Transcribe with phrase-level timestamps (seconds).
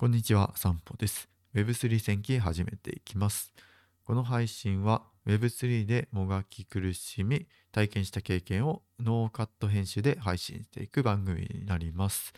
[0.00, 1.28] こんにちは、散歩です。
[1.54, 3.52] Web3 戦記始めていきます。
[4.06, 12.32] この配信は Web3 でもがき苦しみ、体験した経験をノーカット編集で配信していく番組になります。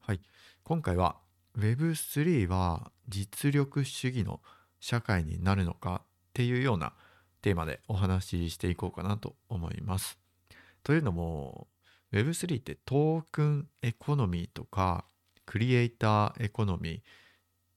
[0.00, 0.20] はい。
[0.62, 1.16] 今回は
[1.56, 4.42] Web3 は実力主義の
[4.78, 6.92] 社会になるのかっていうような
[7.40, 10.18] テーマでお話ししていこうかなと思います。
[10.82, 11.66] というのも
[12.12, 15.06] Web3 ってトークンエコノミーとか
[15.50, 17.02] クリエイターエコノミ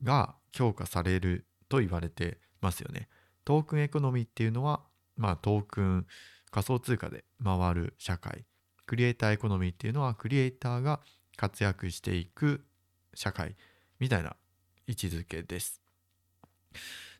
[0.03, 3.09] ーが強化されると言われてますよね。
[3.45, 4.81] トークンエコノミーっていうのは、
[5.17, 6.05] まあ、トークン
[6.51, 8.45] 仮想通貨で回る社会。
[8.85, 10.99] クリエイターエコノミーっていうのはクリエイターが
[11.35, 12.63] 活躍していく
[13.15, 13.55] 社会
[13.99, 14.35] みたいな
[14.85, 15.81] 位置づけです。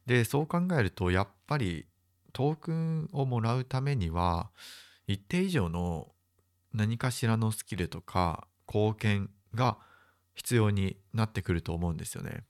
[0.06, 1.88] で、そう考えるとやっぱり
[2.32, 4.52] トークンをもらうためには
[5.08, 6.10] 一定以上の
[6.76, 9.80] 何かしらのスキルとか貢献が
[10.36, 12.44] 必要になってくると思うんですよね。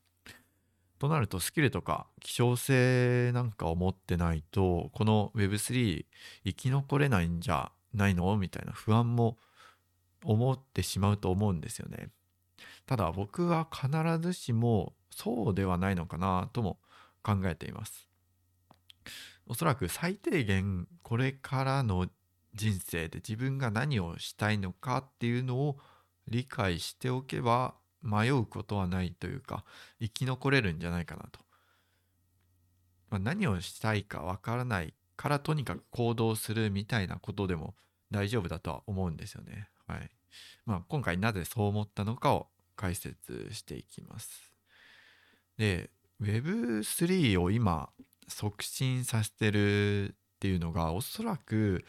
[0.99, 6.05] となるとスキルとか希少性なんかを持ってないとこの Web3
[6.45, 8.37] 生き残れないんじゃないの？
[8.37, 9.37] みたいな不安も
[10.23, 12.09] 思ってしまうと思うんですよね。
[12.85, 13.89] ただ僕は必
[14.21, 16.79] ずしもそうではないのかなとも
[17.21, 18.07] 考えています。
[19.45, 22.07] おそらく最低限これからの
[22.53, 25.77] 人生で自分が何をしたいのかっていうのを
[26.27, 29.63] 理解しておけば迷うことはないというか
[29.99, 31.39] 生き残れるんじゃないかなと。
[33.09, 37.75] まあ、何をしたいかわからないからとにかく行動するみたいなことでも
[38.11, 39.69] 大丈夫だとは思うんですよね。
[39.87, 40.09] はい。
[40.65, 44.51] まあ今回なぜそう思ったのかを解説していきます。
[45.57, 47.89] で、Web3 を今
[48.27, 51.85] 促進させてるっていうのがおそらく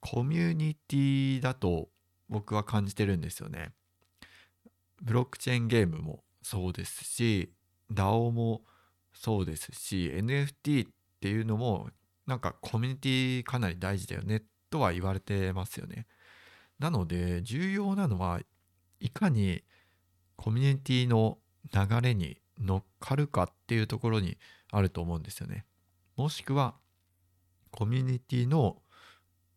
[0.00, 1.88] コミュニティだと
[2.30, 3.72] 僕は感じてるんですよね。
[5.02, 7.52] ブロックチェーンゲームもそうですし
[7.92, 8.62] DAO も
[9.12, 11.90] そうですし NFT っていうのも
[12.26, 16.06] なんかコミュニティかなり大事だよねとは言われてますよね。
[16.78, 18.40] なので重要なのは
[19.00, 19.64] いかに
[20.36, 21.38] コミュニティの
[21.74, 24.38] 流れに乗っかるかっていうところに
[24.70, 25.66] あると思うんですよね。
[26.16, 26.74] もしくは
[27.70, 28.80] コミュニティの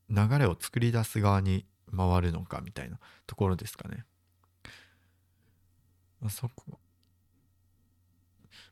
[0.10, 1.66] 流れを作り出す側に
[1.96, 4.06] 回るのかみたいなところですかね。
[6.20, 6.80] まあ、そこ、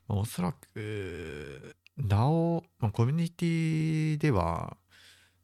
[0.08, 4.76] まあ、おそらく DAO、まあ、コミュニティでは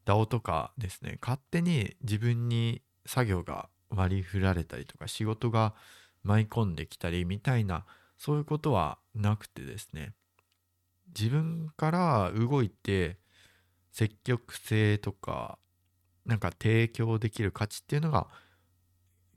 [0.07, 5.75] DAO とかですね勝手に自分に作業が割り振られたりとか仕事が
[6.23, 7.85] 舞い込んできたりみたいな
[8.19, 10.13] そういうことはなくてですね
[11.17, 13.19] 自分から動いて
[13.93, 15.59] 積極性とか
[16.29, 18.29] なんか提供できる価値っていうのが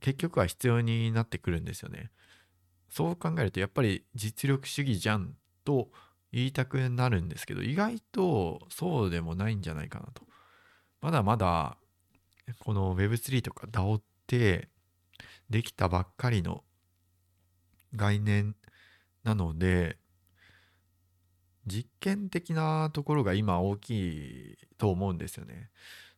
[0.02, 2.12] 結局は必要になってくるんですよね。
[2.90, 5.90] そう考えるとやっぱり実力主義じゃんと
[6.34, 10.24] 言いたくなるんですけど意外とそうでもないんじゃないかなと。
[11.00, 11.78] まだまだ
[12.59, 14.68] この Web3 とか DAO って
[15.50, 16.63] できたばっかりの
[17.96, 18.56] 概念
[19.23, 19.97] なので
[21.66, 25.69] 実験的なところが今大きいと思うんですよね。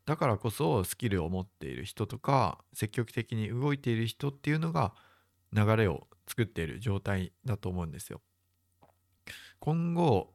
[0.06, 4.94] だからこそスキルを持っている人とか積極的に動いている人っていうのが
[5.53, 8.22] 流れを作っている状態だと思うんですよ。
[9.59, 10.34] 今後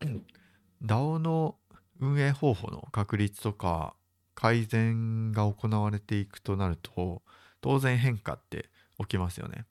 [0.82, 1.56] DAO の
[2.00, 3.94] 運営方法の確立とか
[4.34, 7.22] 改善が行われていくとなると
[7.60, 9.66] 当然変化って起きますよね。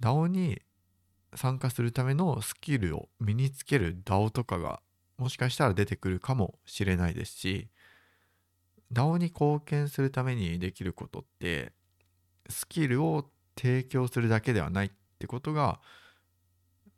[0.00, 0.62] DAO に
[1.34, 4.80] 参加するためのスキルを身につける DAO とかが
[5.20, 7.68] もしかしたら出てくるかもしれないですし
[8.90, 11.72] DAO に貢献するためにできることって
[12.48, 15.78] スキルを提供するだけではないってことが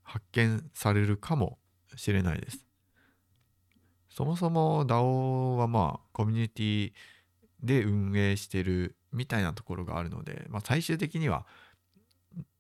[0.05, 1.59] 発見されるかも
[1.97, 2.65] しれないです。
[4.09, 6.93] そもそも DAO はまあコミュニティ
[7.61, 11.45] で運営してるみたいなところがあるので、まあ、最終的には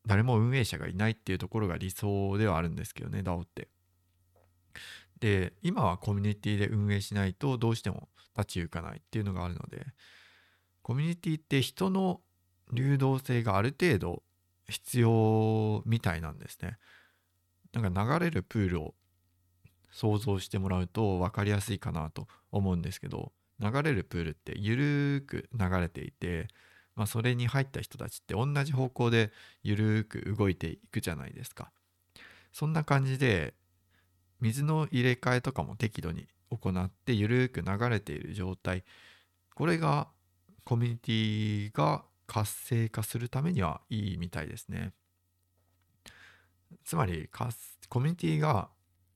[0.07, 3.69] 誰も運営者がいないっていうところが理想ではあるんですけどね DAO って。
[5.23, 9.87] で今はコミュニティで運営しないとどうしても立ち行かないっていうのがあるので
[10.83, 12.21] コミュニティって人の
[12.73, 14.25] 流動性がある程度
[14.69, 16.77] 必要みたいなんですね。
[17.73, 18.95] なんか流れるプールを
[19.93, 26.49] 想像してもらうと分かりやすいかなと思うんですけど流れるプールってゆるーく流れていて、
[26.97, 29.31] まあ、それに入った人たちって同じ方向で
[29.63, 31.71] ゆるーく動いていくじゃないですか。
[32.53, 33.55] そんな感じで
[34.43, 38.83] 水の入れ替えとかも適度に行ってゆるく流れている状態
[39.55, 40.09] これが
[40.65, 44.93] コミュニティが活性化するためにはいいみたいですね。
[46.85, 47.29] つまり
[47.89, 48.69] コミュニティが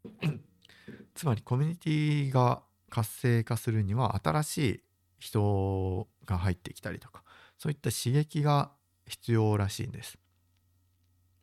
[1.14, 4.82] つまりコミュニティが活性化するには新しい
[5.18, 7.24] 人が入ってきたりとか
[7.58, 8.70] そういった刺激が
[9.06, 10.18] 必要らしいんです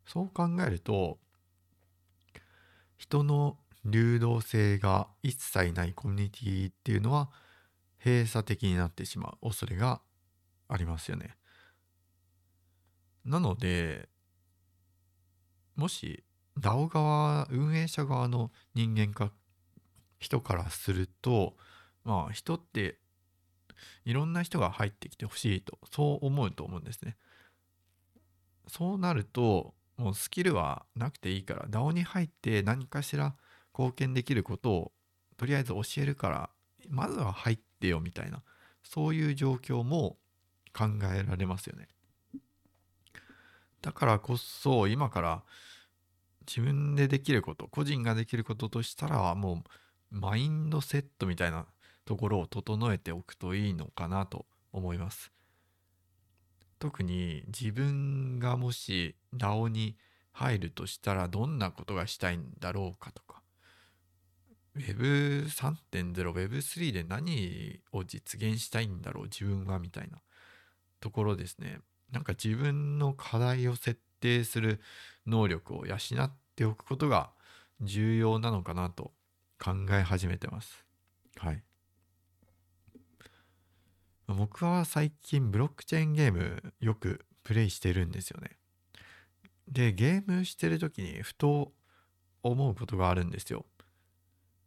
[0.06, 1.18] そう考えると
[2.98, 7.30] 人の流動性が一切ないコミュニティっていうのは
[8.04, 10.02] 閉鎖的になってしまう恐れが
[10.68, 11.36] ありますよね。
[13.26, 14.10] なので
[15.76, 16.24] もし
[16.60, 19.32] DAO 側運営者側の人間か
[20.20, 21.56] 人からすると
[22.04, 23.00] まあ人って
[24.06, 27.18] いろんな人が入ってきてほしいとそう思うと思うんですね。
[28.68, 33.36] そうなるともうスキルはなくていいから DAO に入って何かしら
[33.78, 34.92] 貢献できることを
[35.38, 36.50] とりあえず教えるから
[36.90, 38.42] まずは入ってよみたいな
[38.84, 40.18] そういう状況も
[40.74, 41.88] 考えられますよね。
[43.82, 45.44] だからこそ今から
[46.48, 49.64] 自分でできること個人ができることとしたらも
[50.12, 51.66] うマインドセットみたいな
[52.06, 55.32] ところを整えておくといいのかなと思います。
[56.80, 59.96] 特に自分がもし DAO に
[60.34, 63.33] 入るとしたらどんなことがしたいんだろうかとか
[64.78, 70.20] Web3.0 Web3 で何を実現したいんだろう自分はみたいな
[71.00, 71.80] ところですね
[72.12, 74.80] なんか自分の課題を設定する
[75.28, 77.32] 能力を養っておくことが
[77.82, 79.12] 重要なのかなと
[79.64, 80.86] 考え始めてます
[81.38, 81.64] はい
[84.28, 88.52] 僕は最近ブロックチェーンゲームよくプレイしてるんですよね。
[89.68, 91.74] で、ゲームしてる時にふと
[92.42, 93.66] 思うことがあるんですよ。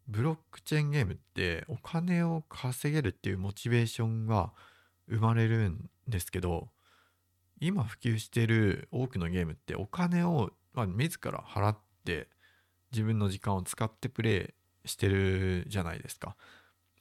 [0.07, 4.51] ブロックチェーンゲームってお金を稼げるっていうモチベーションが
[5.09, 6.69] 生まれるんですけど、
[7.59, 12.27] 今普及してる多くのゲームってお金を、まあ、自ら払って
[12.91, 14.53] 自分の時間を使ってプレ
[14.85, 16.35] イしてるじゃないですか。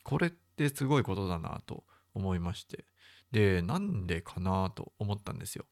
[0.06, 1.82] これってすごいことだなと
[2.14, 2.84] 思いまして
[3.32, 5.64] でなんでかなと思ったんですよ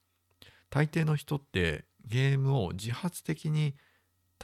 [0.70, 3.76] 大抵の人ってゲームを自発的に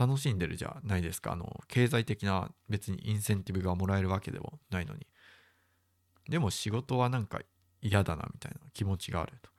[0.00, 1.32] 楽しんでるじゃないですか。
[1.32, 5.06] あの経済的な別にインセンティブがもらえるわけでもないのに。
[6.26, 7.40] でも仕事はなんか
[7.82, 9.50] 嫌だなみたいな気持ちがあると。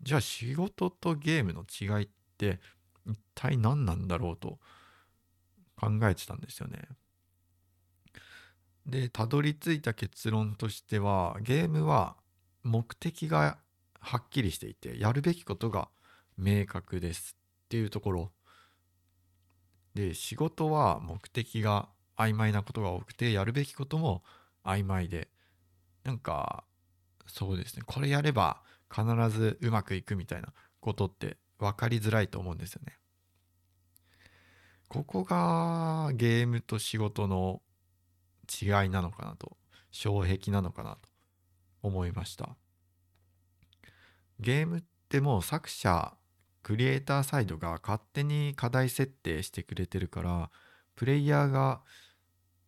[0.00, 2.60] じゃあ仕事とゲームの違いって
[3.04, 4.58] 一体何なんだろうと
[5.76, 6.88] 考えてたんですよね。
[8.86, 12.16] でたどり着いた結論としてはゲームは
[12.62, 13.58] 目的が
[14.00, 15.90] はっきりしていてやるべきことが
[16.38, 17.36] 明確です
[17.66, 18.32] っていうところ。
[19.98, 24.22] で仕事は目的が曖昧なことが多くてやるべきことも
[24.64, 25.28] 曖昧で。
[26.04, 26.62] なんか
[27.26, 27.82] そうですね。
[27.84, 28.62] これやれば
[28.94, 29.04] 必
[29.36, 32.96] ずうまくいくみたいなことって分かりづらいと思うんですよね。
[34.86, 37.60] ここがゲームと仕事の
[38.48, 39.56] 違いなのかなと
[39.92, 41.08] 障壁なのかなと
[41.82, 42.56] 思いました。
[44.38, 46.14] ゲームってもう作者
[46.62, 50.50] クリエイターサイドが勝手に課題設定してくれてるから
[50.96, 51.80] プレイヤーが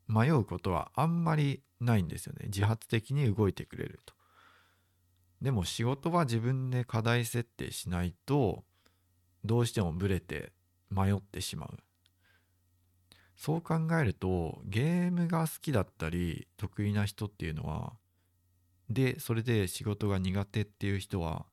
[0.09, 2.47] 迷うことはあんまりないんですよね。
[2.47, 4.15] 自発的に動いてくれると。
[5.41, 8.65] でも仕事は自分で課題設定しないと
[9.45, 10.53] どうしてもブレて
[10.91, 11.79] 迷ってしまう。
[13.37, 17.95] そう考えるとゲームが好きだったり得意な人っていうのは
[18.91, 21.47] でそれで仕事が苦手っていう人は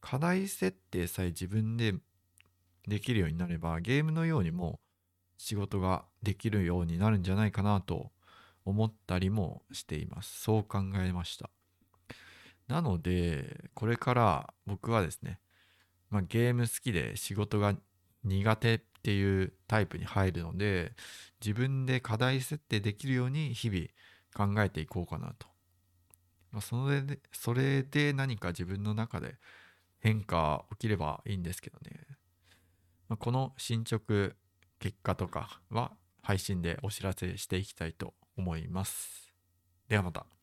[0.00, 1.94] 課題設定さえ自分で
[2.86, 4.80] できるようになればゲームのようにも
[5.36, 8.10] 仕事ができるようになるんじゃないかなと
[8.64, 11.50] 思ったりもしていますそう考えました
[12.66, 15.40] なのでこれから僕はですね、
[16.10, 17.74] まあ、ゲーム好きで仕事が
[18.24, 20.92] 苦手っていうタイプに入るので
[21.40, 25.46] 自分で課題設定できるように日々考えていこうかなと。
[26.50, 29.36] まあ、それでそれで何か自分の中で
[30.00, 32.06] 変化起きればいいんですけどね。
[33.08, 34.32] まあ、この進捗
[34.78, 39.32] 結果とかは配信でお知らせしていきたいと思います。
[39.88, 40.37] ではまた。